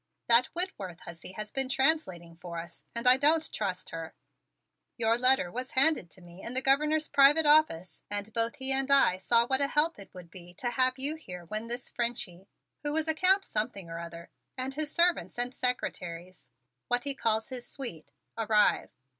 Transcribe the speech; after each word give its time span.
That 0.25 0.47
Whitworth 0.55 1.01
hussy 1.01 1.33
has 1.33 1.51
been 1.51 1.69
translating 1.69 2.35
for 2.37 2.57
us 2.57 2.85
and 2.95 3.05
I 3.05 3.17
don't 3.17 3.53
trust 3.53 3.91
her. 3.91 4.15
Your 4.97 5.15
letter 5.15 5.51
was 5.51 5.73
handed 5.73 6.09
to 6.09 6.21
me 6.21 6.41
in 6.41 6.55
the 6.55 6.61
Governor's 6.63 7.07
private 7.07 7.45
office 7.45 8.01
and 8.09 8.33
both 8.33 8.55
he 8.55 8.71
and 8.71 8.89
I 8.89 9.17
saw 9.19 9.45
what 9.45 9.61
a 9.61 9.67
help 9.67 9.99
it 9.99 10.11
would 10.11 10.31
be 10.31 10.55
to 10.55 10.71
have 10.71 10.97
you 10.97 11.13
here 11.13 11.45
when 11.45 11.67
this 11.67 11.87
Frenchie 11.87 12.47
who 12.81 12.97
is 12.97 13.07
a 13.07 13.13
Count 13.13 13.45
Something 13.45 13.91
or 13.91 13.99
Other 13.99 14.31
and 14.57 14.73
his 14.73 14.91
servants 14.91 15.37
and 15.37 15.53
secretaries, 15.53 16.49
what 16.87 17.03
he 17.03 17.13
calls 17.13 17.49
his 17.49 17.67
suite, 17.67 18.09
arrive. 18.39 18.89